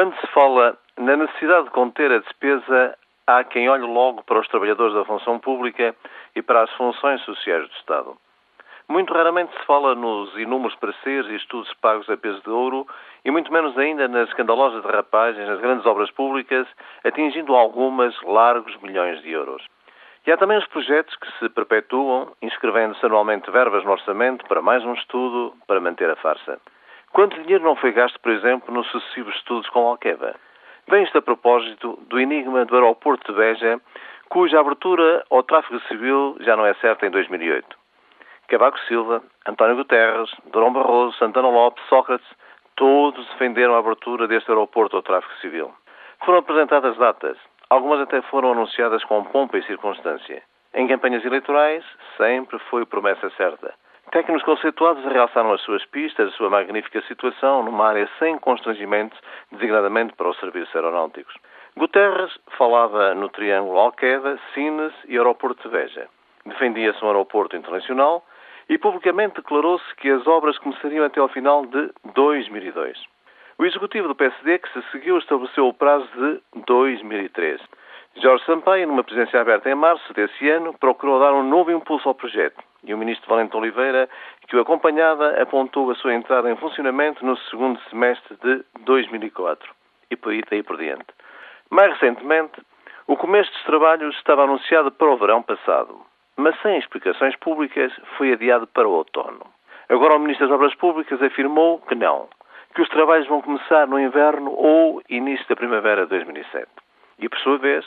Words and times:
Quando 0.00 0.18
se 0.18 0.26
fala 0.28 0.78
na 0.96 1.14
necessidade 1.14 1.64
de 1.64 1.72
conter 1.72 2.10
a 2.10 2.20
despesa, 2.20 2.96
há 3.26 3.44
quem 3.44 3.68
olhe 3.68 3.82
logo 3.82 4.24
para 4.24 4.40
os 4.40 4.48
trabalhadores 4.48 4.94
da 4.94 5.04
função 5.04 5.38
pública 5.38 5.94
e 6.34 6.40
para 6.40 6.62
as 6.62 6.72
funções 6.72 7.20
sociais 7.20 7.68
do 7.68 7.74
Estado. 7.74 8.16
Muito 8.88 9.12
raramente 9.12 9.52
se 9.52 9.66
fala 9.66 9.94
nos 9.94 10.34
inúmeros 10.38 10.74
pareceres 10.76 11.26
e 11.26 11.36
estudos 11.36 11.70
pagos 11.82 12.08
a 12.08 12.16
peso 12.16 12.40
de 12.40 12.48
ouro 12.48 12.86
e 13.26 13.30
muito 13.30 13.52
menos 13.52 13.76
ainda 13.76 14.08
nas 14.08 14.30
escandalosas 14.30 14.82
derrapagens 14.82 15.46
nas 15.46 15.60
grandes 15.60 15.84
obras 15.84 16.10
públicas, 16.12 16.66
atingindo 17.04 17.54
algumas 17.54 18.18
largos 18.22 18.74
milhões 18.80 19.20
de 19.20 19.30
euros. 19.30 19.62
E 20.26 20.32
há 20.32 20.36
também 20.38 20.56
os 20.56 20.66
projetos 20.68 21.14
que 21.16 21.30
se 21.38 21.50
perpetuam, 21.50 22.32
inscrevendo-se 22.40 23.04
anualmente 23.04 23.50
verbas 23.50 23.84
no 23.84 23.90
orçamento 23.90 24.46
para 24.46 24.62
mais 24.62 24.82
um 24.82 24.94
estudo 24.94 25.52
para 25.66 25.78
manter 25.78 26.08
a 26.08 26.16
farsa. 26.16 26.58
Quanto 27.12 27.40
dinheiro 27.42 27.64
não 27.64 27.76
foi 27.76 27.92
gasto, 27.92 28.18
por 28.20 28.30
exemplo, 28.32 28.72
nos 28.72 28.86
sucessivos 28.88 29.34
estudos 29.36 29.68
com 29.70 29.80
Alqueva? 29.80 30.34
Vem 30.88 31.02
isto 31.02 31.18
a 31.18 31.22
propósito 31.22 31.98
do 32.08 32.20
enigma 32.20 32.64
do 32.64 32.74
aeroporto 32.74 33.32
de 33.32 33.38
Beja, 33.38 33.80
cuja 34.28 34.60
abertura 34.60 35.24
ao 35.28 35.42
tráfego 35.42 35.80
civil 35.88 36.36
já 36.40 36.56
não 36.56 36.64
é 36.64 36.74
certa 36.74 37.06
em 37.06 37.10
2008. 37.10 37.76
Cavaco 38.48 38.78
Silva, 38.80 39.22
António 39.46 39.76
Guterres, 39.76 40.30
Durão 40.52 40.72
Barroso, 40.72 41.16
Santana 41.18 41.48
Lopes, 41.48 41.84
Sócrates, 41.88 42.26
todos 42.76 43.26
defenderam 43.28 43.74
a 43.74 43.78
abertura 43.78 44.26
deste 44.26 44.48
aeroporto 44.48 44.96
ao 44.96 45.02
tráfego 45.02 45.34
civil. 45.40 45.72
Foram 46.24 46.38
apresentadas 46.38 46.96
datas, 46.96 47.36
algumas 47.68 48.00
até 48.00 48.22
foram 48.22 48.52
anunciadas 48.52 49.04
com 49.04 49.24
pompa 49.24 49.58
e 49.58 49.62
circunstância. 49.64 50.42
Em 50.74 50.86
campanhas 50.86 51.24
eleitorais, 51.24 51.84
sempre 52.16 52.58
foi 52.70 52.86
promessa 52.86 53.30
certa. 53.30 53.74
Técnicos 54.10 54.42
conceituados 54.42 55.04
realçaram 55.04 55.52
as 55.52 55.60
suas 55.60 55.84
pistas, 55.84 56.28
a 56.28 56.36
sua 56.36 56.50
magnífica 56.50 57.00
situação 57.02 57.62
numa 57.62 57.86
área 57.86 58.08
sem 58.18 58.36
constrangimentos, 58.38 59.16
designadamente 59.52 60.14
para 60.14 60.28
os 60.28 60.36
serviços 60.40 60.74
aeronáuticos. 60.74 61.32
Guterres 61.76 62.36
falava 62.58 63.14
no 63.14 63.28
Triângulo 63.28 63.78
Alqueva, 63.78 64.36
Sines 64.52 64.92
e 65.06 65.16
Aeroporto 65.16 65.62
de 65.62 65.68
Veja. 65.68 66.08
Defendia-se 66.44 67.04
um 67.04 67.08
aeroporto 67.08 67.56
internacional 67.56 68.26
e 68.68 68.76
publicamente 68.76 69.36
declarou-se 69.36 69.94
que 69.94 70.10
as 70.10 70.26
obras 70.26 70.58
começariam 70.58 71.04
até 71.04 71.20
ao 71.20 71.28
final 71.28 71.64
de 71.66 71.90
2002. 72.12 72.98
O 73.58 73.64
executivo 73.64 74.08
do 74.08 74.16
PSD 74.16 74.58
que 74.58 74.72
se 74.72 74.82
seguiu 74.90 75.18
estabeleceu 75.18 75.68
o 75.68 75.74
prazo 75.74 76.08
de 76.16 76.40
2003. 76.66 77.60
Jorge 78.16 78.44
Sampaio, 78.44 78.86
numa 78.86 79.04
presidência 79.04 79.40
aberta 79.40 79.70
em 79.70 79.74
março 79.74 80.12
desse 80.12 80.48
ano, 80.48 80.74
procurou 80.78 81.20
dar 81.20 81.32
um 81.32 81.42
novo 81.42 81.70
impulso 81.70 82.08
ao 82.08 82.14
projeto 82.14 82.62
e 82.82 82.92
o 82.94 82.98
ministro 82.98 83.28
Valente 83.28 83.56
Oliveira, 83.56 84.08
que 84.48 84.56
o 84.56 84.60
acompanhava, 84.60 85.40
apontou 85.40 85.90
a 85.90 85.94
sua 85.94 86.14
entrada 86.14 86.50
em 86.50 86.56
funcionamento 86.56 87.24
no 87.24 87.36
segundo 87.50 87.78
semestre 87.88 88.36
de 88.42 88.64
2004 88.80 89.70
e 90.10 90.16
por 90.16 90.32
aí 90.32 90.42
daí 90.50 90.62
por 90.62 90.76
diante. 90.76 91.06
Mais 91.70 91.92
recentemente, 91.92 92.60
o 93.06 93.16
começo 93.16 93.50
dos 93.52 93.64
trabalhos 93.64 94.16
estava 94.16 94.44
anunciado 94.44 94.90
para 94.90 95.10
o 95.10 95.16
verão 95.16 95.42
passado 95.42 96.10
mas 96.40 96.58
sem 96.62 96.78
explicações 96.78 97.36
públicas 97.36 97.92
foi 98.16 98.32
adiado 98.32 98.66
para 98.66 98.88
o 98.88 98.92
outono. 98.92 99.46
Agora 99.88 100.16
o 100.16 100.18
Ministro 100.18 100.48
das 100.48 100.54
Obras 100.54 100.74
Públicas 100.74 101.20
afirmou 101.22 101.80
que 101.80 101.94
não, 101.94 102.28
que 102.74 102.80
os 102.80 102.88
trabalhos 102.88 103.28
vão 103.28 103.42
começar 103.42 103.86
no 103.86 104.00
inverno 104.00 104.50
ou 104.52 105.02
início 105.08 105.46
da 105.48 105.56
primavera 105.56 106.04
de 106.04 106.10
2007. 106.10 106.66
E, 107.20 107.28
por 107.28 107.38
sua 107.40 107.58
vez, 107.58 107.84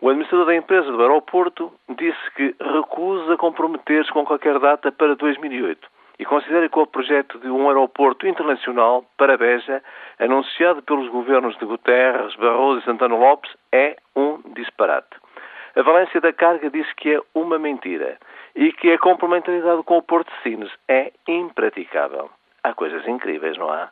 o 0.00 0.08
administrador 0.08 0.46
da 0.46 0.54
empresa 0.54 0.90
do 0.90 1.00
aeroporto 1.00 1.72
disse 1.96 2.30
que 2.36 2.54
recusa 2.60 3.36
comprometer-se 3.36 4.12
com 4.12 4.24
qualquer 4.24 4.58
data 4.58 4.92
para 4.92 5.14
2008 5.16 5.88
e 6.18 6.24
considera 6.24 6.68
que 6.68 6.78
o 6.78 6.86
projeto 6.86 7.38
de 7.38 7.48
um 7.48 7.68
aeroporto 7.68 8.26
internacional 8.26 9.04
para 9.16 9.36
Beja, 9.36 9.82
anunciado 10.18 10.82
pelos 10.82 11.08
governos 11.08 11.56
de 11.58 11.64
Guterres, 11.64 12.36
Barroso 12.36 12.80
e 12.80 12.84
Santana 12.84 13.16
Lopes, 13.16 13.50
é 13.72 13.96
um 14.14 14.38
disparate. 14.54 15.16
A 15.74 15.82
valência 15.82 16.20
da 16.20 16.32
carga 16.32 16.70
diz 16.70 16.86
que 16.92 17.14
é 17.14 17.20
uma 17.34 17.58
mentira 17.58 18.16
e 18.54 18.70
que 18.72 18.92
a 18.92 18.98
complementaridade 18.98 19.82
com 19.82 19.98
o 19.98 20.02
Porto 20.02 20.32
de 20.32 20.42
Sines 20.42 20.70
é 20.88 21.12
impraticável. 21.26 22.30
Há 22.62 22.72
coisas 22.74 23.06
incríveis, 23.08 23.58
não 23.58 23.68
há? 23.68 23.90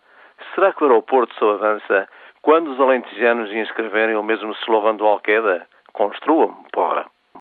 Será 0.54 0.72
que 0.72 0.84
o 0.84 0.86
aeroporto 0.86 1.34
só 1.34 1.54
avança 1.54 2.08
quando 2.42 2.72
os 2.72 2.80
alentejanos 2.80 3.50
inscreverem 3.53 4.16
o 4.16 4.22
mesmo 4.22 4.53
slogan 4.64 4.97
do 4.97 5.06
Alqueda? 5.06 5.66
Construam, 5.92 6.53
porra! 6.72 7.06